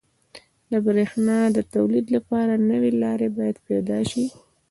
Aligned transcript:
•د 0.71 0.73
برېښنا 0.87 1.39
د 1.55 1.57
تولید 1.73 2.05
لپاره 2.15 2.53
نوي 2.71 2.91
لارې 3.03 3.27
باید 3.37 3.57
پیدا 3.67 3.99
شي. 4.11 4.25